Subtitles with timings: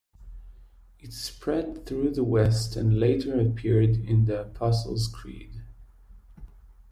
[0.99, 5.61] It spread through the west and later appeared in the Apostles' Creed.